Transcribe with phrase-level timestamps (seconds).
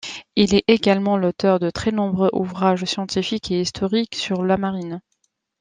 [0.35, 4.99] Il est également l’auteur de très nombreux ouvrages scientifiques et historiques sur la marine.